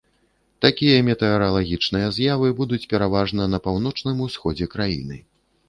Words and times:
Такія 0.65 0.95
метэаралагічныя 1.09 2.07
з'явы 2.17 2.47
будуць 2.61 2.81
пераважна 2.95 3.49
на 3.55 3.63
паўночным 3.69 4.27
усходзе 4.29 4.73
краіны. 4.77 5.25